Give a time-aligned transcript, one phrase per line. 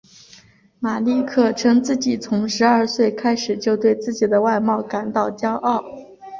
[0.79, 5.85] 马利克称自己从十二岁开始就对自己的外貌感到骄傲。